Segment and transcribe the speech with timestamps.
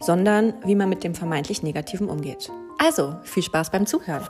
[0.00, 2.50] sondern wie man mit dem vermeintlich Negativen umgeht.
[2.78, 4.26] Also, viel Spaß beim Zuhören.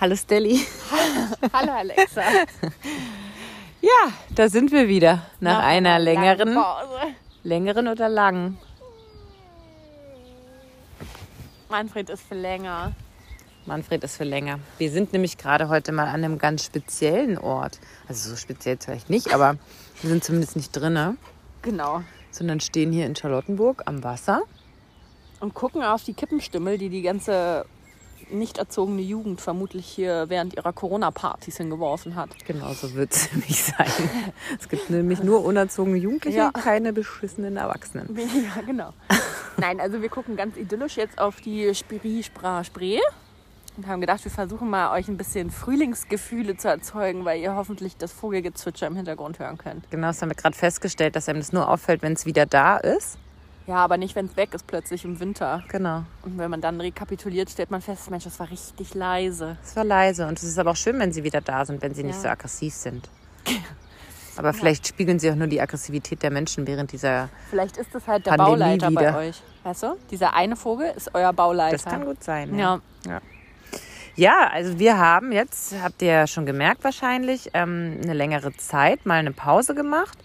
[0.00, 0.60] Hallo Stelli.
[1.54, 2.22] Hallo Alexa.
[3.84, 7.14] Ja, da sind wir wieder nach, Nach einer längeren, Pause.
[7.42, 8.56] längeren oder langen.
[11.68, 12.92] Manfred ist für länger.
[13.66, 14.58] Manfred ist für länger.
[14.78, 17.78] Wir sind nämlich gerade heute mal an einem ganz speziellen Ort.
[18.08, 19.56] Also so speziell vielleicht nicht, aber
[20.00, 21.16] wir sind zumindest nicht drinne,
[21.60, 22.02] Genau.
[22.30, 24.42] sondern stehen hier in Charlottenburg am Wasser.
[25.40, 27.66] Und gucken auf die Kippenstimmel, die die ganze
[28.30, 32.30] nicht erzogene Jugend vermutlich hier während ihrer Corona-Partys hingeworfen hat.
[32.46, 33.86] Genau so wird es nämlich sein.
[34.58, 36.50] Es gibt nämlich nur unerzogene Jugendliche, Ja.
[36.52, 38.08] keine beschissenen Erwachsenen.
[38.56, 38.92] Ja, genau.
[39.56, 42.98] Nein, also wir gucken ganz idyllisch jetzt auf die Spiri Spra Spree
[43.76, 47.96] und haben gedacht, wir versuchen mal euch ein bisschen Frühlingsgefühle zu erzeugen, weil ihr hoffentlich
[47.96, 49.90] das Vogelgezwitscher im Hintergrund hören könnt.
[49.90, 52.76] Genau, das haben wir gerade festgestellt, dass einem das nur auffällt, wenn es wieder da
[52.76, 53.18] ist.
[53.66, 55.62] Ja, aber nicht, wenn es weg ist plötzlich im Winter.
[55.68, 56.02] Genau.
[56.22, 59.56] Und wenn man dann rekapituliert, stellt man fest, Mensch, das war richtig leise.
[59.64, 61.94] Es war leise und es ist aber auch schön, wenn sie wieder da sind, wenn
[61.94, 62.20] sie nicht Ja.
[62.22, 63.08] so aggressiv sind.
[64.36, 67.28] Aber vielleicht spiegeln sie auch nur die Aggressivität der Menschen während dieser.
[67.50, 69.12] Vielleicht ist das halt der Pandemie Bauleiter wieder.
[69.12, 69.40] bei euch.
[69.62, 69.96] Weißt du?
[70.10, 71.76] Dieser eine Vogel ist euer Bauleiter.
[71.76, 72.58] Das kann gut sein.
[72.58, 72.80] Ja.
[74.16, 79.06] Ja, also wir haben jetzt, habt ihr ja schon gemerkt wahrscheinlich, ähm, eine längere Zeit
[79.06, 80.18] mal eine Pause gemacht.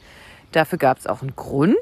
[0.54, 1.78] Dafür gab es auch einen Grund.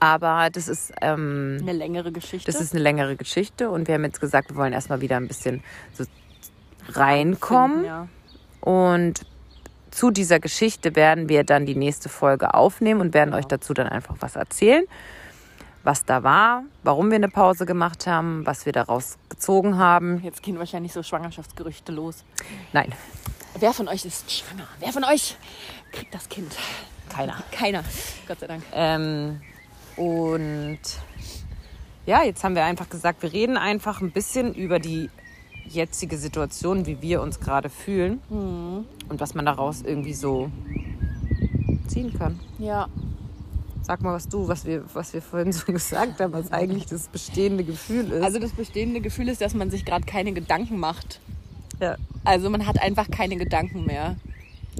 [0.00, 2.50] Aber das ist, ähm, Eine längere Geschichte.
[2.50, 5.28] das ist eine längere Geschichte und wir haben jetzt gesagt, wir wollen erstmal wieder ein
[5.28, 5.62] bisschen
[5.92, 6.04] so
[6.92, 7.84] reinkommen.
[7.84, 8.08] Ja.
[8.60, 9.22] Und
[9.90, 13.38] zu dieser Geschichte werden wir dann die nächste Folge aufnehmen und werden Genau.
[13.38, 14.84] euch dazu dann einfach was erzählen,
[15.84, 20.22] was da war, warum wir eine Pause gemacht haben, was wir daraus gezogen haben.
[20.24, 22.24] Jetzt gehen wahrscheinlich so Schwangerschaftsgerüchte los.
[22.72, 22.92] Nein,
[23.60, 24.66] Wer von euch ist schwanger?
[24.80, 25.36] Wer von euch
[25.92, 26.56] kriegt das Kind?
[27.08, 27.36] keiner.
[27.52, 27.84] Keiner.
[28.26, 28.64] Gott sei Dank.
[28.72, 29.40] Ähm,
[29.96, 30.78] und
[32.06, 35.10] ja, jetzt haben wir einfach gesagt, wir reden einfach ein bisschen über die
[35.66, 40.50] jetzige Situation, wie wir uns gerade fühlen und was man daraus irgendwie so
[41.88, 42.38] ziehen kann.
[42.58, 42.88] Ja.
[43.82, 47.08] Sag mal, was du, was wir, was wir vorhin so gesagt haben, was eigentlich das
[47.08, 48.22] bestehende Gefühl ist.
[48.22, 51.20] Also das bestehende Gefühl ist, dass man sich gerade keine Gedanken macht.
[51.80, 51.96] ja.
[52.24, 54.16] Also man hat einfach keine Gedanken mehr.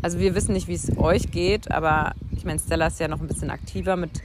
[0.01, 3.21] also wir wissen nicht, wie es euch geht, aber ich meine, Stella ist ja noch
[3.21, 4.23] ein bisschen aktiver mit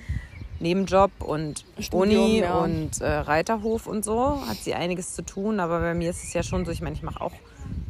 [0.59, 2.59] Nebenjob und Studium, Uni ja.
[2.63, 4.41] und äh, Reiterhof und so.
[4.45, 6.95] Hat sie einiges zu tun, aber bei mir ist es ja schon so, ich meine,
[6.95, 7.33] ich mache auch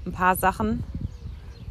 [0.06, 0.84] ein paar Sachen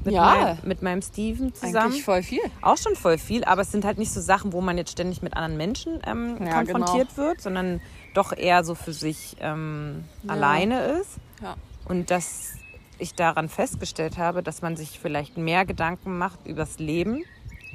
[0.05, 0.25] mit, Ja.
[0.25, 1.77] mein, mit meinem Steven zusammen.
[1.77, 2.41] Eigentlich voll viel.
[2.63, 5.23] Auch schon voll viel, aber es sind halt nicht so Sachen, wo man jetzt ständig
[5.23, 7.81] mit anderen Menschen ähm, Ja, konfrontiert wird, sondern
[8.15, 10.33] doch eher so für sich ähm, Ja.
[10.33, 11.19] alleine ist.
[11.43, 11.57] Ja.
[11.85, 12.55] Und dass
[12.99, 17.23] ich daran festgestellt habe, dass man sich vielleicht mehr Gedanken macht übers Leben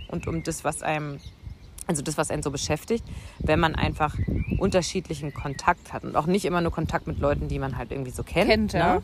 [0.10, 1.20] und um das, was einem,
[1.88, 3.04] also das, was einen so beschäftigt,
[3.40, 4.16] wenn man einfach
[4.58, 6.04] unterschiedlichen Kontakt hat.
[6.04, 8.50] Und auch nicht immer nur Kontakt mit Leuten, die man halt irgendwie so kennt.
[8.50, 8.96] Kennt, ja.
[8.96, 9.02] ne?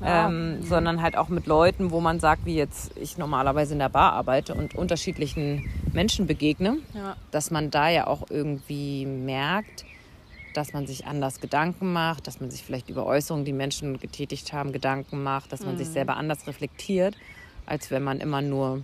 [0.00, 0.28] Ja.
[0.28, 3.88] ähm, sondern halt auch mit Leuten, wo man sagt, wie jetzt ich normalerweise in der
[3.88, 7.16] Bar arbeite und unterschiedlichen Menschen begegne, Ja.
[7.32, 9.84] dass man da ja auch irgendwie merkt,
[10.54, 14.52] dass man sich anders Gedanken macht, dass man sich vielleicht über Äußerungen, die Menschen getätigt
[14.52, 15.78] haben, Gedanken macht, dass man Mhm.
[15.78, 17.16] sich selber anders reflektiert,
[17.66, 18.82] als wenn man immer nur,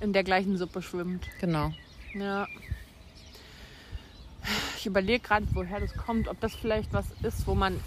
[0.00, 1.26] In der gleichen Suppe schwimmt.
[1.40, 1.72] genau.
[2.18, 2.46] Ja.
[4.76, 7.80] Ich überlege gerade, woher das kommt, ob das vielleicht was ist, wo man,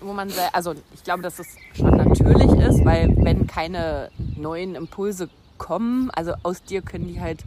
[0.00, 5.28] wo man, also ich glaube, dass es schon natürlich ist, weil wenn keine neuen Impulse
[5.58, 7.42] kommen, also aus dir können die halt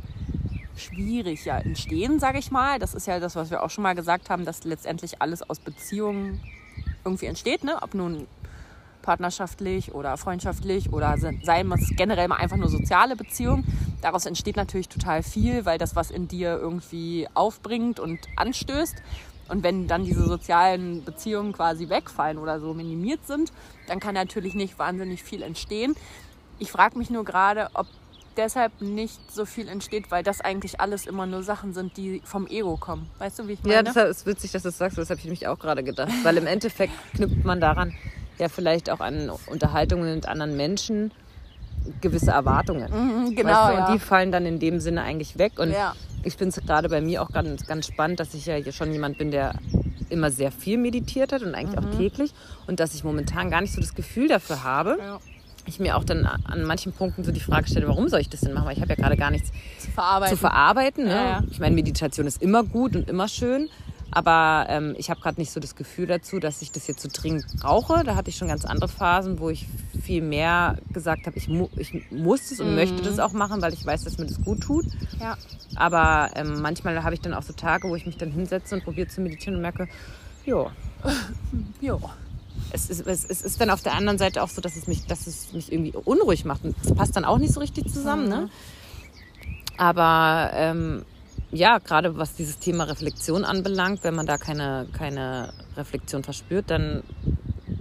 [0.75, 2.79] schwierig ja entstehen, sage ich mal.
[2.79, 5.59] Das ist ja das, was wir auch schon mal gesagt haben, dass letztendlich alles aus
[5.59, 6.41] Beziehungen
[7.05, 7.77] irgendwie entsteht, ne?
[7.81, 8.27] Ob nun
[9.01, 13.63] partnerschaftlich oder freundschaftlich oder se- seien es generell mal einfach nur soziale Beziehungen.
[14.01, 18.95] Daraus entsteht natürlich total viel, weil das was in dir irgendwie aufbringt und anstößt.
[19.47, 23.51] Und wenn dann diese sozialen Beziehungen quasi wegfallen oder so minimiert sind,
[23.87, 25.95] dann kann natürlich nicht wahnsinnig viel entstehen.
[26.57, 27.87] Ich frage mich nur gerade, ob
[28.37, 32.47] deshalb nicht so viel entsteht, weil das eigentlich alles immer nur Sachen sind, die vom
[32.47, 33.09] Ego kommen.
[33.19, 33.73] Weißt du, wie ich meine?
[33.73, 34.97] Ja, das ist witzig, dass du das sagst.
[34.97, 36.11] Das habe ich nämlich auch gerade gedacht.
[36.23, 37.93] Weil im Endeffekt knüpft man daran
[38.37, 41.11] ja vielleicht auch an Unterhaltungen mit anderen Menschen
[42.01, 42.89] gewisse Erwartungen.
[42.91, 43.73] Mhm, genau, weißt du?
[43.77, 43.85] ja.
[43.87, 45.59] Und die fallen dann in dem Sinne eigentlich weg.
[45.59, 45.93] Und Ja.
[46.23, 48.91] ich finde es gerade bei mir auch ganz, ganz spannend, dass ich ja hier schon
[48.91, 49.53] jemand bin, der
[50.09, 52.33] immer sehr viel meditiert hat und eigentlich auch täglich.
[52.67, 54.97] Und dass ich momentan gar nicht so das Gefühl dafür habe.
[54.99, 55.19] Ja.
[55.67, 58.41] Ich mir auch dann an manchen Punkten so die Frage stelle, warum soll ich das
[58.41, 58.65] denn machen?
[58.65, 60.35] Weil ich habe ja gerade gar nichts Zu verarbeiten.
[60.35, 61.03] zu verarbeiten.
[61.05, 61.11] Ne?
[61.11, 61.43] Ja, ja.
[61.51, 63.69] Ich meine, Meditation ist immer gut und immer schön.
[64.11, 67.09] Aber ähm, ich habe gerade nicht so das Gefühl dazu, dass ich das jetzt so
[67.11, 68.03] dringend brauche.
[68.03, 69.67] Da hatte ich schon ganz andere Phasen, wo ich
[70.03, 73.73] viel mehr gesagt habe, ich, mu ich muss es und möchte das auch machen, weil
[73.73, 74.85] ich weiß, dass mir das gut tut.
[75.19, 75.37] ja.
[75.75, 78.83] Aber ähm, manchmal habe ich dann auch so Tage, wo ich mich dann hinsetze und
[78.83, 79.87] probiere zu meditieren und merke,
[80.45, 80.71] ja,
[81.81, 82.01] Jo.
[82.71, 85.27] es ist, es, ist dann auf der anderen Seite auch so, dass es mich, dass
[85.27, 86.65] es mich irgendwie unruhig macht.
[86.65, 88.27] Und das passt dann auch nicht so richtig zusammen.
[88.27, 88.49] Ne?
[89.77, 91.05] Aber ähm,
[91.51, 97.03] ja, gerade was dieses Thema Reflexion anbelangt, wenn man da keine, keine Reflexion verspürt, dann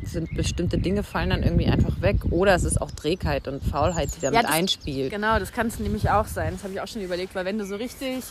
[0.04, 2.16] sind bestimmte Dinge fallen dann irgendwie einfach weg.
[2.30, 5.10] Oder es ist auch Trägheit und Faulheit, die damit das- einspielt.
[5.10, 6.54] Genau, das kann es nämlich auch sein.
[6.54, 8.24] Das habe ich auch schon überlegt, weil wenn du so richtig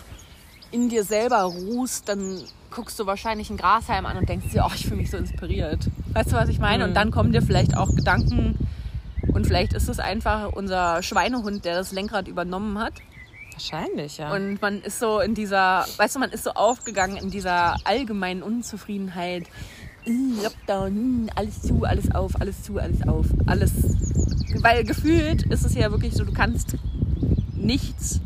[0.71, 2.39] in dir selber ruhst, dann
[2.69, 5.79] guckst du wahrscheinlich einen Grashalm an und denkst dir, oh, ich fühle mich so inspiriert.
[6.13, 6.83] Weißt du, was ich meine?
[6.83, 8.55] Und dann kommen dir vielleicht auch Gedanken
[9.33, 12.93] und vielleicht ist es einfach unser Schweinehund, der das Lenkrad übernommen hat.
[13.59, 14.33] Wahrscheinlich, ja.
[14.33, 18.41] Und man ist so in dieser, weißt du, man ist so aufgegangen in dieser allgemeinen
[18.41, 19.47] Unzufriedenheit.
[20.05, 20.93] Lockdown,
[21.25, 23.71] mm, alles zu, alles auf, alles zu, alles auf, alles.
[24.61, 26.77] Weil gefühlt ist es ja wirklich so, du kannst
[27.53, 28.21] nichts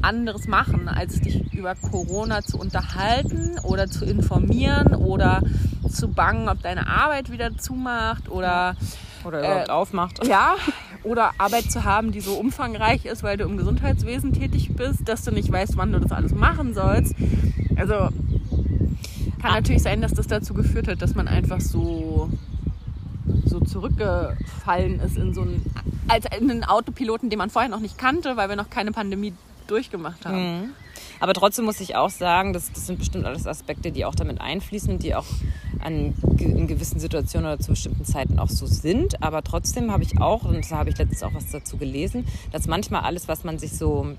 [0.00, 5.42] anderes machen, als dich über Corona zu unterhalten oder zu informieren oder
[5.90, 8.74] zu bangen, ob deine Arbeit wieder zumacht oder
[9.22, 10.26] Oder überhaupt aufmacht.
[10.26, 10.56] ja,
[11.04, 15.24] oder Arbeit zu haben, die so umfangreich ist, weil du im Gesundheitswesen tätig bist, dass
[15.24, 17.14] du nicht weißt, wann du das alles machen sollst.
[17.76, 18.08] Also
[19.40, 22.30] kann natürlich sein, dass das dazu geführt hat, dass man einfach so
[23.44, 25.64] so zurückgefallen ist in so einen,
[26.08, 29.34] als in einen Autopiloten, den man vorher noch nicht kannte, weil wir noch keine Pandemie
[29.72, 30.74] durchgemacht haben.
[31.20, 34.40] Aber trotzdem muss ich auch sagen, das, das sind bestimmt alles Aspekte, die auch damit
[34.40, 35.26] einfließen, die auch
[35.80, 39.22] an, in gewissen Situationen oder zu bestimmten Zeiten auch so sind.
[39.22, 42.66] Aber trotzdem habe ich auch, und da habe ich letztens auch was dazu gelesen, dass
[42.66, 44.14] manchmal alles, was man sich so,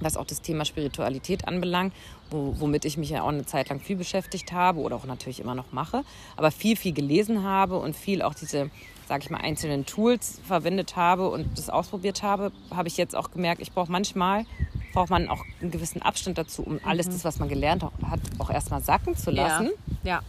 [0.00, 1.92] was auch das Thema Spiritualität anbelangt,
[2.30, 5.40] wo, womit ich mich ja auch eine Zeit lang viel beschäftigt habe oder auch natürlich
[5.40, 6.04] immer noch mache,
[6.36, 8.70] aber viel, viel gelesen habe und viel auch diese,
[9.08, 13.30] sage ich mal, einzelnen Tools verwendet habe und das ausprobiert habe, habe ich jetzt auch
[13.30, 14.44] gemerkt, ich brauche manchmal
[14.92, 18.50] braucht man auch einen gewissen Abstand dazu, um alles das, was man gelernt hat, auch
[18.50, 19.70] erstmal sacken zu lassen.
[20.02, 20.20] Ja.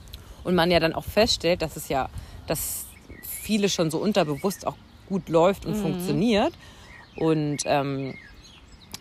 [0.44, 2.10] Und man ja dann auch feststellt, dass es ja,
[2.46, 2.86] dass
[3.22, 4.76] viele schon so unterbewusst auch
[5.08, 6.54] gut läuft und funktioniert.
[7.16, 8.16] Und ähm,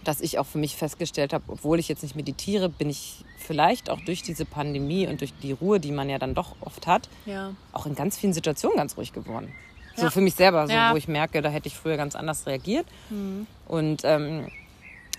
[0.04, 3.90] dass ich auch für mich festgestellt habe, obwohl ich jetzt nicht meditiere, bin ich vielleicht
[3.90, 7.08] auch durch diese Pandemie und durch die Ruhe, die man ja dann doch oft hat,
[7.26, 7.52] Ja.
[7.72, 9.52] auch in ganz vielen Situationen ganz ruhig geworden.
[10.00, 10.92] So für mich selber, so, Ja.
[10.92, 12.86] wo ich merke, da hätte ich früher ganz anders reagiert.
[13.66, 14.48] Und ähm,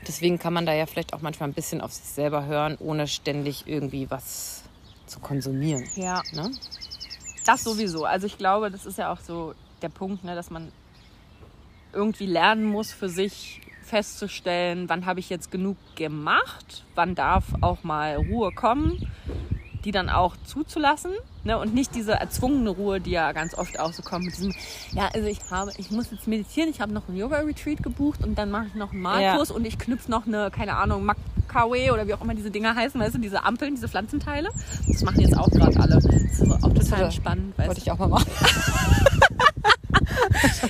[0.07, 3.07] deswegen kann man da ja vielleicht auch manchmal ein bisschen auf sich selber hören, ohne
[3.07, 4.63] ständig irgendwie was
[5.07, 5.85] zu konsumieren.
[5.95, 6.21] Ja.
[6.33, 6.51] Ne?
[7.45, 8.05] Das sowieso.
[8.05, 10.71] Also ich glaube, das ist ja auch so der Punkt, ne, dass man
[11.93, 17.83] irgendwie lernen muss für sich festzustellen, wann habe ich jetzt genug gemacht, wann darf auch
[17.83, 19.09] mal Ruhe kommen,
[19.83, 21.11] die dann auch zuzulassen
[21.43, 24.53] ne, und nicht diese erzwungene Ruhe, die ja ganz oft auch so kommt mit diesem,
[24.91, 28.37] ja, also ich habe, ich muss jetzt meditieren, ich habe noch einen Yoga-Retreat gebucht und
[28.37, 32.07] dann mache ich noch einen Malkurs und ich knüpfe noch eine, keine Ahnung, Makawe oder
[32.07, 34.49] wie auch immer diese Dinger heißen, weißt du, diese Ampeln, diese Pflanzenteile.
[34.87, 35.95] Das machen jetzt auch gerade alle.
[35.95, 37.85] Das ist auch total Oder- entspannt, weißt Wollte du.
[37.85, 38.29] ich auch mal machen.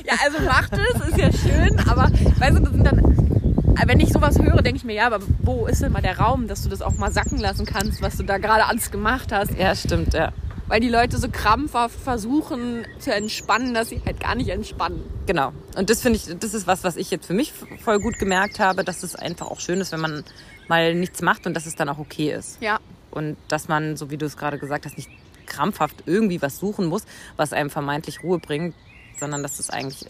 [0.05, 2.03] Ja, also macht es, ist ja schön, aber
[2.39, 3.01] weißt du, das sind dann,
[3.85, 6.47] wenn ich sowas höre, denke ich mir, ja, aber wo ist denn mal der Raum,
[6.47, 9.55] dass du das auch mal sacken lassen kannst, was du da gerade alles gemacht hast?
[9.57, 10.31] Ja, stimmt, ja.
[10.69, 15.03] Weil die Leute so krampfhaft versuchen zu entspannen, dass sie halt gar nicht entspannen.
[15.25, 15.51] Genau.
[15.75, 18.59] Und das finde ich, das ist was, was ich jetzt für mich voll gut gemerkt
[18.59, 20.23] habe, dass es einfach auch schön ist, wenn man
[20.67, 22.61] mal nichts macht und dass es dann auch okay ist.
[22.61, 22.79] Ja,
[23.11, 25.09] Und dass man, so wie du es gerade gesagt hast, nicht
[25.47, 27.03] krampfhaft irgendwie was suchen muss,
[27.35, 28.75] was einem vermeintlich Ruhe bringt,
[29.19, 30.05] sondern dass es eigentlich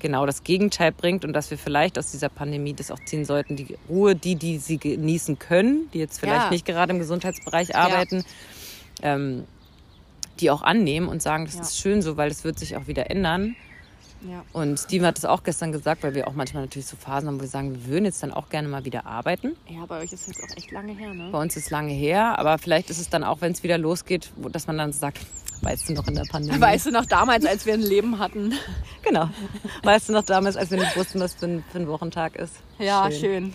[0.00, 3.54] genau das Gegenteil bringt und dass wir vielleicht aus dieser Pandemie das auch ziehen sollten,
[3.54, 6.50] die Ruhe, die, die sie genießen können, die jetzt vielleicht Ja.
[6.50, 8.24] nicht gerade im Gesundheitsbereich arbeiten,
[9.02, 9.44] ähm,
[10.40, 11.60] die auch annehmen und sagen, das Ja.
[11.62, 13.56] ist schön so, weil es wird sich auch wieder ändern.
[14.28, 14.44] Ja.
[14.52, 17.38] Und Steven hat es auch gestern gesagt, weil wir auch manchmal natürlich so Phasen haben,
[17.38, 19.56] wo wir sagen, wir würden jetzt dann auch gerne mal wieder arbeiten.
[19.66, 21.30] Ja, bei euch ist jetzt auch echt lange her, ne?
[21.32, 23.78] Bei uns ist es lange her, aber vielleicht ist es dann auch, wenn es wieder
[23.78, 25.20] losgeht, wo- dass man dann sagt,
[25.62, 26.60] weißt du noch in der Pandemie?
[26.60, 28.52] Weißt du noch damals, als wir ein Leben hatten?
[29.02, 29.30] Genau.
[29.82, 32.56] Weißt du noch damals, als wir nicht wussten, was für ein, für ein Wochentag ist?
[32.78, 33.54] Ja, schön.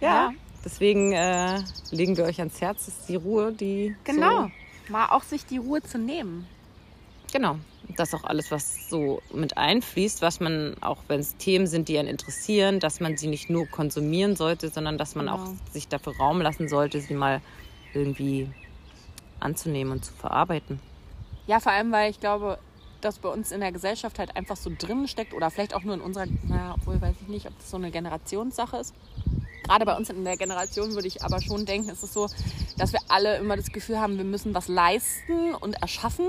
[0.00, 0.32] Ja.
[0.64, 1.58] Deswegen äh,
[1.90, 3.94] legen wir euch ans Herz, ist die Ruhe, die.
[4.04, 4.44] Genau.
[4.44, 4.50] So,
[4.88, 6.46] Mal auch sich die Ruhe zu nehmen.
[7.32, 7.58] genau.
[7.96, 11.98] Das auch alles, was so mit einfließt, was man, auch wenn es Themen sind, die
[11.98, 15.38] einen interessieren, dass man sie nicht nur konsumieren sollte, sondern dass man Genau.
[15.38, 17.40] auch sich dafür Raum lassen sollte, sie mal
[17.94, 18.50] irgendwie
[19.38, 20.80] anzunehmen und zu verarbeiten.
[21.46, 22.58] Ja, vor allem, weil ich glaube,
[23.00, 25.94] dass bei uns in der Gesellschaft halt einfach so drin steckt oder vielleicht auch nur
[25.94, 28.94] in unserer, naja, obwohl weiß ich nicht, ob das so eine Generationssache ist.
[29.66, 32.28] Gerade bei uns in der Generation würde ich aber schon denken, ist es so,
[32.78, 36.28] dass wir alle immer das Gefühl haben, wir müssen was leisten und erschaffen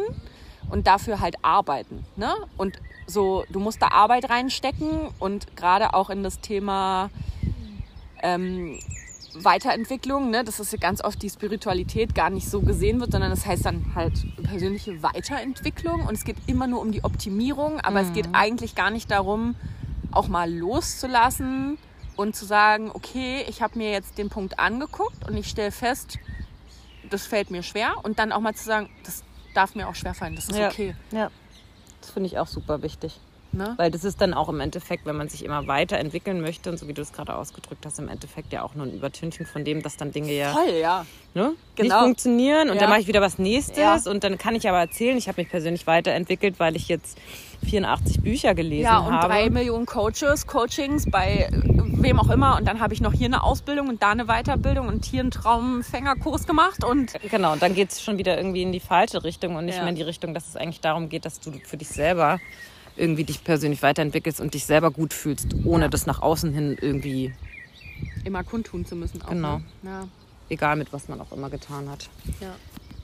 [0.69, 2.03] und dafür halt arbeiten.
[2.15, 2.33] Ne?
[2.57, 7.09] Und so, du musst da Arbeit reinstecken und gerade auch in das Thema
[8.23, 8.79] ähm,
[9.35, 10.43] Weiterentwicklung, ne?
[10.43, 13.65] dass es ja ganz oft die Spiritualität gar nicht so gesehen wird, sondern das heißt
[13.65, 14.13] dann halt
[14.43, 18.89] persönliche Weiterentwicklung und es geht immer nur um die Optimierung, aber es geht eigentlich gar
[18.89, 19.55] nicht darum,
[20.11, 21.77] auch mal loszulassen
[22.17, 26.17] und zu sagen, okay, ich habe mir jetzt den Punkt angeguckt und ich stelle fest,
[27.09, 30.13] das fällt mir schwer und dann auch mal zu sagen, das darf mir auch schwer
[30.13, 30.67] fallen, das ist Ja.
[30.67, 30.93] okay.
[31.11, 31.29] Ja.
[32.01, 33.19] Das finde ich auch super wichtig.
[33.53, 33.73] Ne?
[33.77, 36.87] Weil das ist dann auch im Endeffekt, wenn man sich immer weiterentwickeln möchte und so
[36.89, 39.81] wie du es gerade ausgedrückt hast, im Endeffekt ja auch nur ein Übertünchen von dem,
[39.81, 41.05] dass dann Dinge ja Voll, ja.
[41.33, 41.99] ne, nicht Genau.
[42.03, 42.81] funktionieren und Ja.
[42.81, 45.49] dann mache ich wieder was Nächstes und dann kann ich aber erzählen, ich habe mich
[45.49, 47.17] persönlich weiterentwickelt, weil ich jetzt
[47.65, 49.27] 84 Bücher gelesen Ja, und habe.
[49.33, 51.61] drei Millionen Coaches, Coachings bei äh,
[52.01, 52.57] wem auch immer.
[52.57, 55.31] Und dann habe ich noch hier eine Ausbildung und da eine Weiterbildung und hier einen
[55.31, 56.83] Traumfängerkurs gemacht.
[56.83, 59.75] Und Genau, und dann geht es schon wieder irgendwie in die falsche Richtung und nicht
[59.75, 59.81] Ja.
[59.81, 62.39] mehr in die Richtung, dass es eigentlich darum geht, dass du für dich selber
[62.95, 65.89] irgendwie dich persönlich weiterentwickelst und dich selber gut fühlst, ohne Ja.
[65.89, 67.33] das nach außen hin irgendwie,
[68.23, 69.21] immer kundtun zu müssen.
[69.21, 69.57] Auch, Genau.
[69.57, 69.63] Ne?
[69.83, 70.07] Ja,
[70.49, 72.09] egal mit was man auch immer getan hat.
[72.39, 72.55] ja.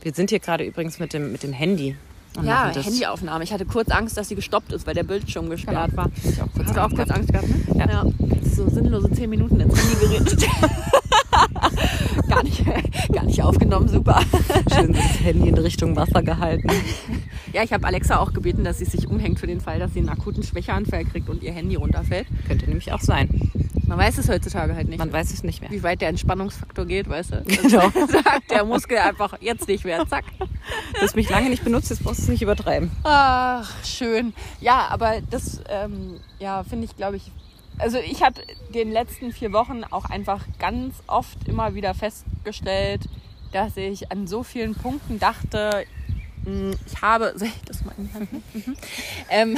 [0.01, 1.95] Wir sind hier gerade übrigens mit dem, mit dem Handy.
[2.41, 2.71] Ja.
[2.73, 3.43] Handyaufnahme.
[3.43, 6.03] Ich hatte kurz Angst, dass sie gestoppt ist, weil der Bildschirm gesperrt Genau.
[6.03, 6.11] war.
[6.23, 7.09] Ich auch kurz Hast du auch kurz.
[7.11, 7.85] Angst gehabt, ne?
[7.89, 8.03] Ja.
[8.55, 10.47] So sinnlose zehn Minuten ins Handy geredet.
[12.43, 14.21] gar, nicht, gar nicht aufgenommen, super.
[14.73, 16.69] Schön das Handy in Richtung Wasser gehalten.
[17.53, 19.99] Ja, ich habe Alexa auch gebeten, dass sie sich umhängt für den Fall, dass sie
[19.99, 22.27] einen akuten Schwächeanfall kriegt und ihr Handy runterfällt.
[22.47, 23.51] Könnte nämlich auch sein.
[23.87, 24.99] Man weiß es heutzutage halt nicht.
[24.99, 25.69] Man weiß es nicht mehr.
[25.69, 27.43] wie weit der Entspannungsfaktor geht, weißt du?
[27.63, 27.89] Genau.
[28.07, 30.25] Sagt der Muskel einfach jetzt nicht mehr, zack.
[30.39, 32.91] Du hast mich lange nicht benutzt, jetzt brauchst du es nicht übertreiben.
[33.03, 34.33] Ach, schön.
[34.59, 37.31] Ja, aber das, ähm, ja, finde ich, glaube ich,
[37.77, 38.41] also ich habe
[38.73, 43.01] den letzten vier Wochen auch einfach ganz oft immer wieder festgestellt,
[43.51, 45.85] dass ich an so vielen Punkten dachte,
[46.45, 48.43] mh, ich habe, soll ich das mal in die Hand nehmen?
[48.53, 48.75] Mhm.
[49.29, 49.57] ähm,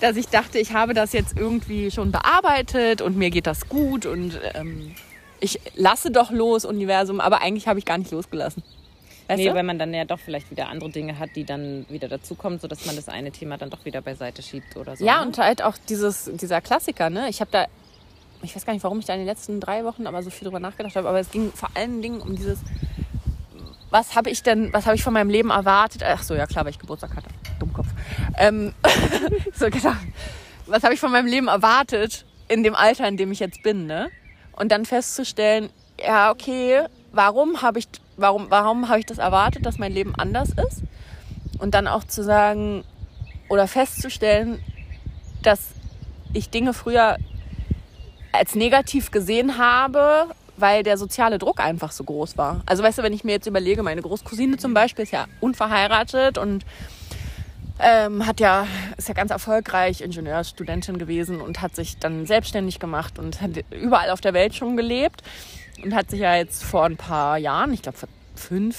[0.00, 4.06] dass ich dachte, ich habe das jetzt irgendwie schon bearbeitet und mir geht das gut
[4.06, 4.94] und ähm,
[5.40, 8.62] ich lasse doch los, Universum, aber eigentlich habe ich gar nicht losgelassen.
[9.28, 9.54] Weißt nee, du?
[9.54, 12.86] weil man dann ja doch vielleicht wieder andere Dinge hat, die dann wieder dazukommen, sodass
[12.86, 15.04] man das eine Thema dann doch wieder beiseite schiebt oder so.
[15.04, 15.26] Ja, ne?
[15.26, 17.28] und halt auch dieses, dieser Klassiker, ne?
[17.28, 17.66] Ich habe da,
[18.42, 20.46] ich weiß gar nicht, warum ich da in den letzten drei Wochen aber so viel
[20.46, 22.60] drüber nachgedacht habe, aber es ging vor allen Dingen um dieses,
[23.90, 26.02] was habe ich denn, was habe ich von meinem Leben erwartet?
[26.02, 27.28] Ach so, ja klar, weil ich Geburtstag hatte.
[27.58, 27.88] Dummkopf.
[28.38, 28.72] Ähm,
[29.54, 29.98] so gedacht,
[30.66, 33.86] was habe ich von meinem Leben erwartet in dem Alter, in dem ich jetzt bin,
[33.86, 34.10] ne?
[34.52, 35.68] Und dann festzustellen,
[36.00, 40.50] ja, okay, warum habe ich, warum, warum habe ich das erwartet, dass mein Leben anders
[40.50, 40.82] ist?
[41.58, 42.84] Und dann auch zu sagen
[43.48, 44.62] oder festzustellen,
[45.42, 45.60] dass
[46.34, 47.16] ich Dinge früher
[48.32, 52.62] als negativ gesehen habe, weil der soziale Druck einfach so groß war.
[52.66, 56.36] Also weißt du, wenn ich mir jetzt überlege, meine Großcousine zum Beispiel ist ja unverheiratet
[56.36, 56.66] und
[57.80, 63.18] ähm, hat ja, ist ja ganz erfolgreich Ingenieurstudentin gewesen und hat sich dann selbstständig gemacht
[63.18, 65.22] und hat überall auf der Welt schon gelebt
[65.82, 68.76] und hat sich ja jetzt vor ein paar Jahren, ich glaube vor fünf,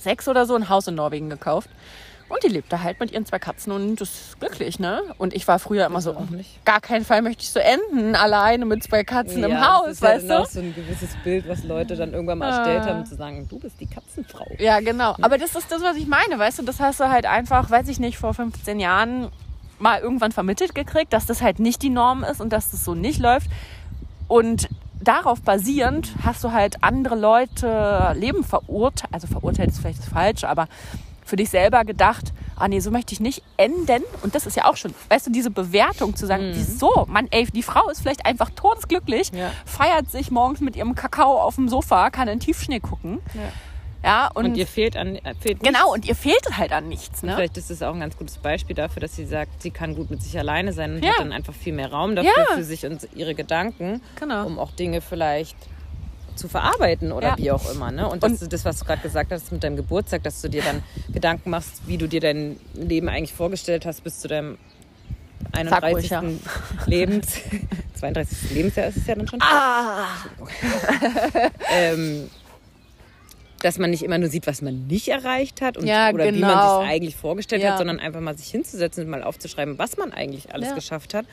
[0.00, 1.68] sechs oder so, ein Haus in Norwegen gekauft.
[2.28, 5.02] Und die lebt da halt mit ihren zwei Katzen und ist glücklich, ne?
[5.18, 6.16] Und ich war früher immer so,
[6.64, 9.92] gar keinen Fall möchte ich so enden, alleine mit zwei Katzen im Ja, Haus, das
[9.94, 10.42] ist ja weißt dann du?
[10.44, 13.58] auch so ein gewisses Bild, was Leute dann irgendwann mal erstellt haben, zu sagen, du
[13.58, 14.46] bist die Katzenfrau.
[14.60, 15.16] Ja, genau.
[15.20, 16.62] Aber das ist das, was ich meine, weißt du?
[16.62, 19.28] Das hast du halt einfach, weiß ich nicht, vor 15 Jahren
[19.80, 22.94] mal irgendwann vermittelt gekriegt, dass das halt nicht die Norm ist und dass das so
[22.94, 23.48] nicht läuft.
[24.28, 24.68] Und
[25.00, 30.48] darauf basierend hast du halt andere Leute Leben verurteilt, also verurteilt ist vielleicht das Falsche,
[30.48, 30.66] aber
[31.24, 34.02] für dich selber gedacht, ah nee, so möchte ich nicht enden.
[34.22, 37.06] Und das ist ja auch schon, weißt du, diese Bewertung zu sagen, wieso?
[37.08, 39.50] Mann, ey, die Frau ist vielleicht einfach todesglücklich, Ja.
[39.64, 43.20] feiert sich morgens mit ihrem Kakao auf dem Sofa, kann in Tiefschnee gucken.
[43.34, 43.42] Ja,
[44.34, 47.34] und, Und ihr fehlt an äh, fehlt genau, und ihr fehlt halt an nichts, ne?
[47.34, 50.10] Vielleicht ist es auch ein ganz gutes Beispiel dafür, dass sie sagt, sie kann gut
[50.10, 51.12] mit sich alleine sein und Ja.
[51.12, 52.54] hat dann einfach viel mehr Raum dafür Ja.
[52.56, 54.46] für sich und ihre Gedanken, Genau.
[54.46, 55.56] um auch Dinge vielleicht
[56.36, 57.38] zu verarbeiten oder Ja.
[57.38, 57.90] wie auch immer.
[57.90, 58.08] Ne?
[58.08, 60.62] Und, das, Und- das, was du gerade gesagt hast mit deinem Geburtstag, dass du dir
[60.62, 64.56] dann Gedanken machst, wie du dir dein Leben eigentlich vorgestellt hast bis zu deinem
[65.52, 66.10] Sag ruhig, 31.
[66.10, 66.22] ja.
[66.86, 67.38] Lebens,
[67.98, 68.52] 32.
[68.52, 69.40] Lebensjahr ist es ja dann schon.
[69.42, 70.06] Ah,
[71.72, 72.30] ähm,
[73.62, 76.40] dass man nicht immer nur sieht, was man nicht erreicht hat und, Ja, oder wie
[76.40, 76.80] man genau.
[76.80, 77.70] sich eigentlich vorgestellt Ja.
[77.72, 80.74] hat, sondern einfach mal sich hinzusetzen und mal aufzuschreiben, was man eigentlich alles Ja.
[80.74, 81.26] geschafft hat.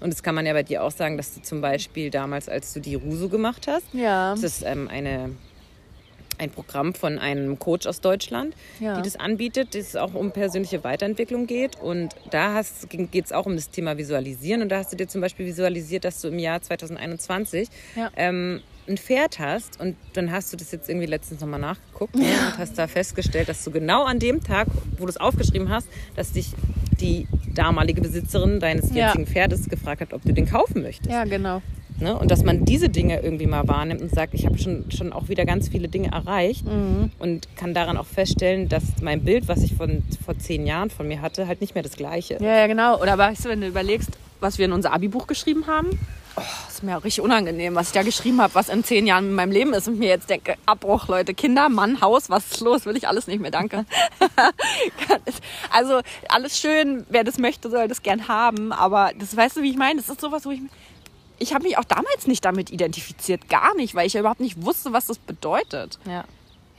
[0.00, 2.72] Und das kann man ja bei dir auch sagen, dass du zum Beispiel damals, als
[2.72, 4.32] du die Ruso gemacht hast, ja.
[4.32, 5.36] das ist ähm, eine,
[6.38, 8.96] ein Programm von einem Coach aus Deutschland, Ja.
[8.96, 11.76] die das anbietet, das auch um persönliche Weiterentwicklung geht.
[11.80, 12.60] Und da
[12.90, 14.62] geht es auch um das Thema Visualisieren.
[14.62, 18.10] Und da hast du dir zum Beispiel visualisiert, dass du im Jahr 2021 Ja.
[18.16, 19.80] ähm, ein Pferd hast.
[19.80, 23.48] Und dann hast du das jetzt irgendwie letztens nochmal nachgeguckt ne, und hast da festgestellt,
[23.48, 24.66] dass du genau an dem Tag,
[24.98, 26.52] wo du es aufgeschrieben hast, dass dich
[27.00, 29.06] die damalige Besitzerin deines Ja.
[29.08, 31.10] jetzigen Pferdes gefragt hat, ob du den kaufen möchtest.
[31.10, 31.62] ja, genau.
[32.00, 32.16] Ne?
[32.18, 35.28] Und dass man diese Dinge irgendwie mal wahrnimmt und sagt, ich habe schon, schon auch
[35.28, 37.12] wieder ganz viele Dinge erreicht Mhm.
[37.20, 41.06] und kann daran auch feststellen, dass mein Bild, was ich von, vor zehn Jahren von
[41.06, 42.40] mir hatte, halt nicht mehr das gleiche ist.
[42.40, 43.00] Ja, ja, genau.
[43.00, 44.10] Oder weißt du, wenn du überlegst,
[44.40, 45.90] was wir in unser Abi-Buch geschrieben haben,
[46.36, 49.26] oh, ist mir auch richtig unangenehm, was ich da geschrieben habe, was in zehn Jahren
[49.26, 52.60] in meinem Leben ist und mir jetzt denke, Abbruch, Leute, Kinder, Mann, Haus, was ist
[52.60, 52.86] los?
[52.86, 53.84] Will ich alles nicht mehr, danke.
[55.70, 59.70] also alles schön, wer das möchte, soll das gern haben, aber das weißt du, wie
[59.70, 60.00] ich meine?
[60.00, 60.60] Das ist sowas, wo ich
[61.38, 64.62] ich habe mich auch damals nicht damit identifiziert, gar nicht, weil ich ja überhaupt nicht
[64.64, 65.98] wusste, was das bedeutet.
[66.04, 66.24] Ja.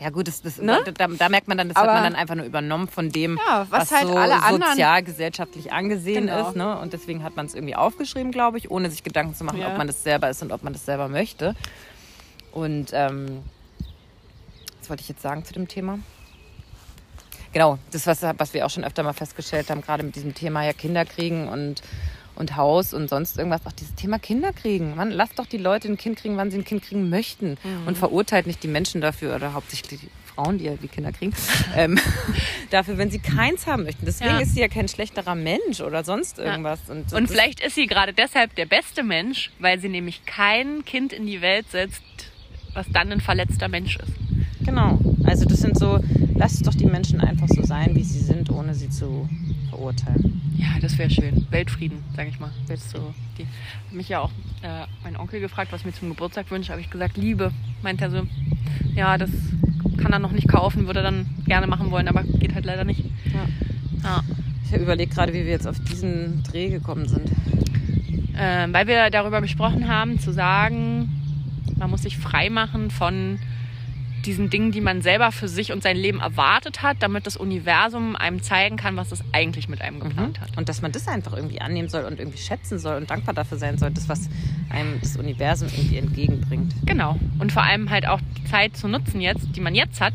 [0.04, 0.84] Ja gut, das, das, Ne?
[0.98, 3.40] da, da merkt man dann, das Aber- hat man dann einfach nur übernommen von dem,
[3.48, 6.50] Ja, was was, halt so alle anderen- sozialgesellschaftlich angesehen Genau.
[6.50, 6.58] ist.
[6.58, 6.78] Ne?
[6.78, 9.70] Und deswegen hat man es irgendwie aufgeschrieben, glaube ich, ohne sich Gedanken zu machen, Ja.
[9.70, 11.56] ob man das selber ist und ob man das selber möchte.
[12.52, 13.44] Und ähm,
[14.82, 16.00] was wollte ich jetzt sagen zu dem Thema?
[17.54, 20.64] Genau, das, was, was wir auch schon öfter mal festgestellt haben, gerade mit diesem Thema
[20.66, 21.82] ja Kinder kriegen und,
[22.36, 24.96] und Haus und sonst irgendwas, auch dieses Thema Kinder kriegen.
[24.96, 27.58] Man, lasst doch die Leute ein Kind kriegen, wann sie ein Kind kriegen möchten.
[27.64, 27.88] Mhm.
[27.88, 31.34] Und verurteilt nicht die Menschen dafür, oder hauptsächlich die Frauen, die ja die Kinder kriegen,
[31.76, 32.00] ähm,
[32.72, 34.06] dafür, wenn sie keins haben möchten.
[34.06, 34.40] Deswegen Ja.
[34.40, 36.80] ist sie ja kein schlechterer Mensch oder sonst irgendwas.
[36.90, 40.84] Und, Und das- vielleicht ist sie gerade deshalb der beste Mensch, weil sie nämlich kein
[40.86, 42.02] Kind in die Welt setzt,
[42.74, 44.12] was dann ein verletzter Mensch ist.
[44.66, 45.00] Genau.
[45.26, 46.00] Also das sind so,
[46.36, 49.28] lasst doch die Menschen einfach so sein, wie sie sind, ohne sie zu
[49.70, 50.42] verurteilen.
[50.58, 51.48] Ja, das wäre schön.
[51.50, 52.52] Weltfrieden, sage ich mal.
[52.76, 53.46] So, die
[53.96, 56.72] mich ja auch äh, mein Onkel gefragt, was ich mir zum Geburtstag wünsche.
[56.72, 57.52] Habe ich gesagt, Liebe.
[57.82, 58.22] Meint er so,
[58.96, 59.30] ja, das
[59.98, 62.84] kann er noch nicht kaufen, würde er dann gerne machen wollen, aber geht halt leider
[62.84, 63.04] nicht.
[63.34, 63.46] Ja.
[64.04, 64.24] Ja.
[64.66, 67.30] Ich überlege gerade, wie wir jetzt auf diesen Dreh gekommen sind.
[68.36, 71.10] Ähm, weil wir darüber gesprochen haben, zu sagen,
[71.78, 73.38] man muss sich frei machen von
[74.26, 78.16] diesen Dingen, die man selber für sich und sein Leben erwartet hat, damit das Universum
[78.16, 80.56] einem zeigen kann, was es eigentlich mit einem geplant hat.
[80.58, 83.58] Und dass man das einfach irgendwie annehmen soll und irgendwie schätzen soll und dankbar dafür
[83.58, 84.30] sein soll, das, was
[84.70, 86.74] einem das Universum irgendwie entgegenbringt.
[86.86, 87.20] Genau.
[87.40, 90.14] Und vor allem halt auch die Zeit zu nutzen jetzt, die man jetzt hat,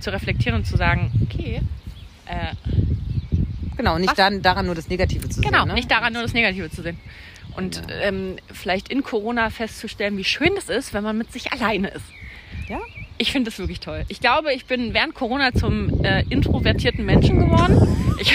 [0.00, 1.60] zu reflektieren und zu sagen, okay,
[2.26, 2.54] äh,
[3.76, 5.68] Genau, nicht dann, daran nur das Negative zu genau, sehen.
[5.68, 5.74] Ne?
[5.74, 6.96] nicht daran nur das Negative zu sehen.
[7.56, 7.96] Und Ja.
[8.02, 12.04] ähm, vielleicht in Corona festzustellen, wie schön es ist, wenn man mit sich alleine ist.
[12.68, 12.78] Ja?
[13.16, 14.04] Ich finde das wirklich toll.
[14.08, 18.16] Ich glaube, ich bin während Corona zum äh, introvertierten Menschen geworden.
[18.20, 18.32] Ich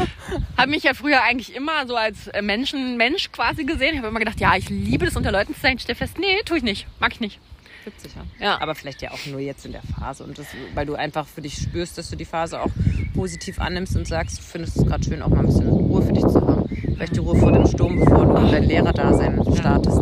[0.56, 3.90] habe mich ja früher eigentlich immer so als äh, Menschen, Mensch quasi gesehen.
[3.92, 5.76] Ich habe immer gedacht, ja, ich liebe es, unter Leuten zu sein.
[5.76, 6.86] Ich stelle fest, nee, tue ich nicht.
[6.98, 7.40] Mag ich nicht.
[7.84, 8.44] Witzig, Ja.
[8.44, 8.60] ja.
[8.60, 10.24] Aber vielleicht ja auch nur jetzt in der Phase.
[10.24, 12.70] Und das, weil du einfach für dich spürst, dass du die Phase auch
[13.14, 16.12] positiv annimmst und sagst, du findest es gerade schön, auch mal ein bisschen Ruhe für
[16.12, 16.68] dich zu haben.
[16.94, 19.98] Vielleicht die Ruhe vor dem Sturm, bevor du dein Lehrerdasein startest.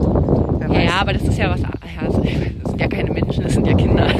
[0.60, 1.00] Wer Ja, weiß.
[1.00, 1.60] aber das ist ja was.
[1.60, 1.68] Ja,
[2.06, 2.14] das
[2.70, 4.06] sind ja keine Menschen, das sind ja Kinder.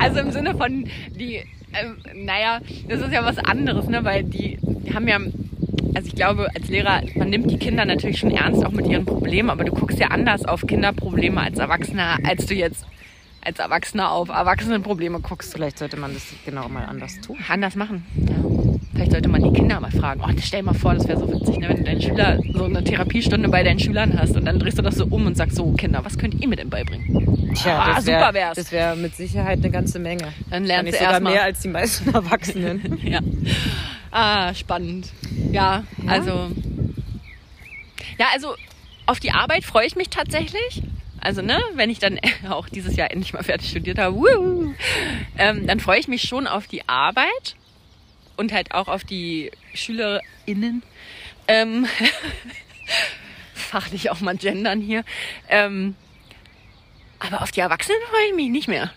[0.00, 1.36] also im Sinne von die,
[1.72, 4.04] ähm, naja, das ist ja was anderes, ne?
[4.04, 5.18] Weil die, die haben ja,
[5.94, 9.04] also ich glaube, als Lehrer, man nimmt die Kinder natürlich schon ernst, auch mit ihren
[9.04, 12.84] Problemen, aber du guckst ja anders auf Kinderprobleme als Erwachsener, als du jetzt
[13.42, 15.52] als Erwachsener auf Erwachsenenprobleme guckst.
[15.52, 17.36] Vielleicht sollte man das genau mal anders tun.
[17.48, 18.04] Anders machen.
[18.16, 18.34] Ja.
[18.96, 20.22] Vielleicht sollte man die Kinder mal fragen.
[20.24, 21.68] Oh, stell dir mal vor, das wäre so witzig, ne?
[21.68, 24.82] wenn du deinen Schüler so eine Therapiestunde bei deinen Schülern hast und dann drehst du
[24.82, 27.52] das so um und sagst so, Kinder, was könnt ihr mir denn beibringen?
[27.54, 28.56] Tja, Ah, das wär, super wär's.
[28.56, 30.32] Das wäre mit Sicherheit eine ganze Menge.
[30.50, 32.98] Dann lernst du sogar mehr als die meisten Erwachsenen.
[33.04, 33.20] ja.
[34.10, 35.08] Ah, spannend.
[35.52, 36.10] Ja, Ja?
[36.10, 36.50] also.
[38.18, 38.54] Ja, also
[39.04, 40.82] auf die Arbeit freue ich mich tatsächlich.
[41.20, 44.72] Also, ne, wenn ich dann auch dieses Jahr endlich mal fertig studiert habe, wuhu,
[45.36, 47.56] ähm, dann freue ich mich schon auf die Arbeit
[48.36, 50.82] und halt auch auf die SchülerInnen.
[51.48, 51.86] Ähm,
[53.54, 55.04] fachlich auch mal gendern hier.
[55.48, 55.94] Ähm,
[57.18, 58.90] Aber auf die Erwachsenen freue ich mich nicht mehr.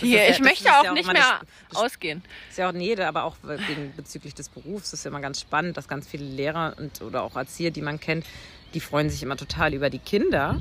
[0.00, 2.22] Die, ja- ich möchte ist ja auch auch nicht mehr das- ausgehen.
[2.48, 5.76] Ist ja auch nee, aber auch wegen, bezüglich des Berufs ist ja immer ganz spannend,
[5.76, 8.24] dass ganz viele Lehrer und oder auch Erzieher, die man kennt,
[8.72, 10.58] die freuen sich immer total über die Kinder,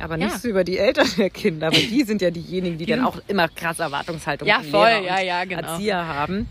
[0.00, 0.38] aber nicht Ja.
[0.38, 3.20] so über die Eltern der Kinder, weil die sind ja diejenigen, die, dann sind- auch
[3.28, 5.72] immer krasse Erwartungshaltung Ja, voll, Lehrer ja, ja, genau.
[5.74, 6.48] Erzieher haben,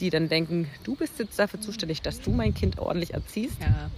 [0.00, 3.60] die dann denken, du bist jetzt dafür zuständig, dass du mein Kind ordentlich erziehst.
[3.60, 3.90] Ja.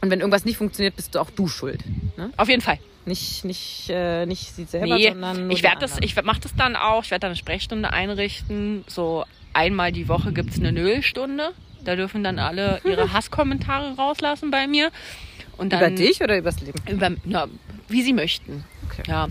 [0.00, 1.84] Und wenn irgendwas nicht funktioniert, bist du auch du schuld.
[2.16, 2.30] Ne?
[2.36, 2.78] Auf jeden Fall.
[3.04, 6.54] Nicht, nicht, äh, nicht sie selber, Nee, sondern nur ich werde das, ich mache das
[6.54, 7.04] dann auch.
[7.04, 8.84] Ich werde dann eine Sprechstunde einrichten.
[8.86, 11.52] So einmal die Woche gibt es eine Nullstunde.
[11.84, 14.90] Da dürfen dann alle ihre Hasskommentare rauslassen bei mir.
[15.56, 16.78] Und dann Über dich oder übers Leben?
[16.88, 17.48] über, na,
[17.88, 18.64] wie sie möchten.
[18.86, 19.02] Okay.
[19.06, 19.28] Ja.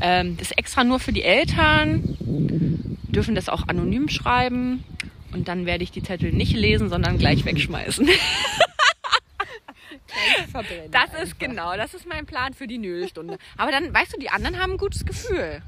[0.00, 2.02] Ähm, das ist extra nur für die Eltern.
[2.20, 4.84] Dürfen das auch anonym schreiben.
[5.34, 8.08] Und dann werde ich die Zettel nicht lesen, sondern gleich wegschmeißen.
[10.92, 13.36] Das ist genau, das ist mein Plan für die Nullstunde.
[13.56, 15.60] Aber dann, weißt du, die anderen haben ein gutes Gefühl.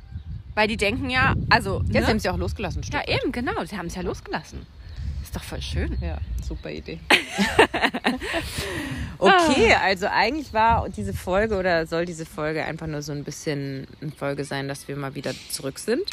[0.55, 1.81] Weil die denken ja, also.
[1.81, 2.07] Ja, sie ne?
[2.07, 2.83] haben sie auch losgelassen.
[2.83, 3.23] ja stimmt.
[3.23, 3.65] eben, genau.
[3.65, 4.65] Sie haben es ja losgelassen.
[5.23, 5.99] Ist doch voll schön.
[6.01, 7.01] Ja, super Idee.
[9.19, 13.89] okay, also eigentlich war diese Folge oder soll diese Folge einfach nur so ein bisschen
[14.01, 16.09] eine Folge sein, dass wir mal wieder zurück sind.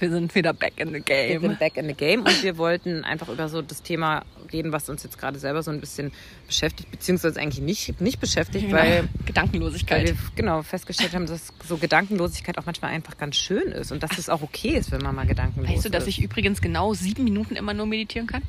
[0.00, 1.40] Wir sind wieder back in the Wir game.
[1.42, 4.88] sind back in the game und wir wollten einfach über so das Thema reden, was
[4.88, 6.10] uns jetzt gerade selber so ein bisschen
[6.46, 10.08] beschäftigt, beziehungsweise eigentlich nicht, nicht beschäftigt, weil, weil Gedankenlosigkeit.
[10.08, 14.16] wir genau festgestellt haben, dass so Gedankenlosigkeit auch manchmal einfach ganz schön ist und dass
[14.18, 16.18] es auch okay ist, wenn man mal gedankenlos Weißt du, dass ist.
[16.18, 18.42] ich übrigens genau sieben Minuten immer nur meditieren kann?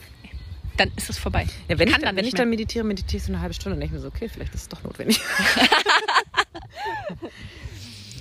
[0.77, 1.47] Dann ist es vorbei.
[1.67, 3.75] Ja, wenn ich, kann dann, wenn ich dann meditiere, meditiere ich so eine halbe Stunde
[3.75, 5.19] und denke mir so, okay, vielleicht ist es doch notwendig.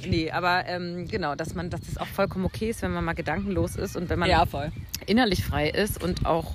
[0.06, 3.14] nee, aber ähm, genau, dass man, dass es auch vollkommen okay ist, wenn man mal
[3.14, 4.44] gedankenlos ist und wenn man Ja,
[5.06, 6.54] innerlich frei ist und auch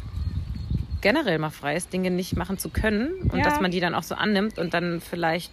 [1.02, 3.44] generell mal frei ist, Dinge nicht machen zu können und Ja.
[3.44, 5.52] dass man die dann auch so annimmt und dann vielleicht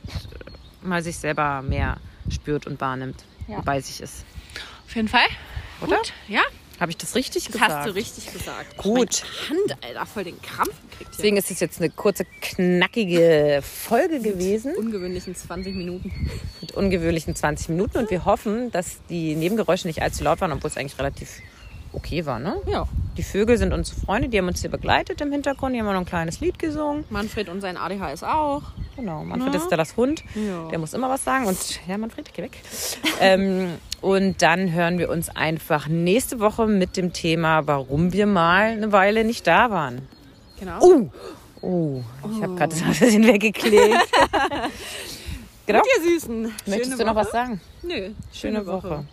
[0.83, 1.98] mal sich selber mehr
[2.31, 3.59] spürt und wahrnimmt Ja.
[3.59, 4.24] und bei sich ist.
[4.87, 5.26] Auf jeden Fall.
[5.81, 5.96] Oder?
[5.96, 6.12] Gut.
[6.28, 6.42] Ja,
[6.83, 7.73] Habe ich das richtig das gesagt?
[7.73, 8.77] hast du richtig gesagt.
[8.77, 9.23] Gut.
[9.49, 11.12] Meine Hand, Alter, voll den Krampf gekriegt.
[11.16, 14.75] Deswegen ist es jetzt eine kurze, knackige Folge gewesen.
[14.75, 16.12] Ungewöhnlichen 20 Minuten.
[16.61, 20.71] mit ungewöhnlichen 20 Minuten und wir hoffen, dass die Nebengeräusche nicht allzu laut waren, obwohl
[20.71, 21.40] es eigentlich relativ
[21.92, 22.38] okay war.
[22.38, 22.57] Ne?
[22.66, 22.87] Ja.
[23.16, 25.94] Die Vögel sind unsere Freunde, die haben uns hier begleitet im Hintergrund, die haben noch
[25.94, 27.05] ein kleines Lied gesungen.
[27.11, 28.62] Manfred und sein ADHS auch.
[28.96, 30.68] Genau, Manfred ist da das Hund, Ja.
[30.70, 32.59] der muss immer was sagen und ja, Manfred, geh weg.
[33.20, 38.70] ähm, und dann hören wir uns einfach nächste Woche mit dem Thema, warum wir mal
[38.70, 40.09] eine Weile nicht da waren.
[40.59, 40.78] Genau.
[40.81, 41.11] Oh,
[41.61, 42.02] oh
[42.35, 44.09] ich habe gerade das ein bisschen weggeklebt.
[45.66, 45.83] genau.
[45.96, 46.42] Ihr Süßen.
[46.42, 47.24] Möchtest Schöne du noch Woche?
[47.24, 47.61] was sagen?
[47.83, 48.11] Nö.
[48.33, 49.05] Schöne Woche.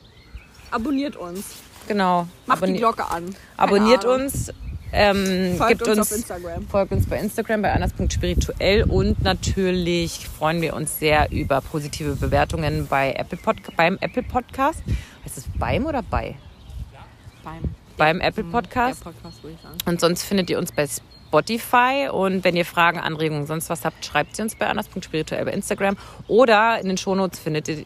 [0.72, 1.56] Abonniert uns.
[1.88, 2.28] Genau.
[2.46, 3.26] Macht die Abonniert- Glocke an.
[3.26, 4.26] Keine Abonniert Ahnung.
[4.26, 4.54] uns.
[4.92, 6.68] Ähm, Folgt uns uns, auf Instagram.
[6.68, 12.88] Folgt uns bei Instagram bei anders.spirituell und natürlich freuen wir uns sehr über positive Bewertungen
[12.88, 14.82] bei Apple Pod beim Apple Podcast.
[15.24, 16.36] Heißt es beim oder bei?
[17.44, 19.06] Beim, Beim Apple Podcast.
[19.06, 19.78] Der Podcast, würde ich sagen.
[19.86, 22.10] Und sonst findet ihr uns bei Spotify.
[22.12, 25.98] Und wenn ihr Fragen, Anregungen, sonst was habt, schreibt sie uns bei anders.spirituell bei Instagram.
[26.28, 27.86] Oder in den Shownotes findet ihr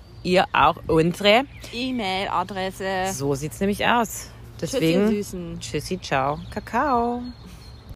[0.53, 1.43] auch unsere.
[1.73, 3.13] E-Mail-Adresse.
[3.13, 4.29] So sieht's nämlich aus.
[4.61, 5.59] Ihr Deswegen, Süßen.
[5.59, 7.21] tschüssi, ciao, Kakao.